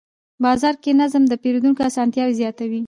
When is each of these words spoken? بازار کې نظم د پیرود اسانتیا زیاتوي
بازار 0.43 0.75
کې 0.83 0.91
نظم 1.01 1.23
د 1.27 1.33
پیرود 1.43 1.65
اسانتیا 1.89 2.25
زیاتوي 2.39 2.79